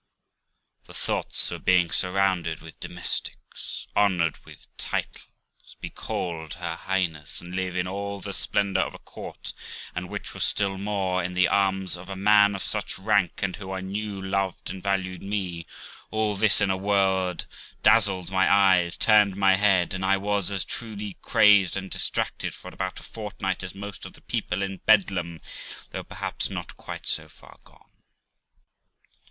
[0.85, 7.53] The thoughts of being surrounded with domestics, honoured with titles, be called her Highness, and
[7.55, 9.53] live in all the splendour of a court,
[9.93, 13.57] and, which was still more, in the arms of a man of such rank, and
[13.57, 15.67] who, I knew, loved and valued me
[16.09, 17.45] all this, in a word,
[17.83, 22.69] dazzled my eyes, turned my head, and I was as truly crazed and distracted for
[22.69, 25.41] about a fortnight as most of the people in Bedlam,
[25.91, 27.91] though perhaps not quite so far gone.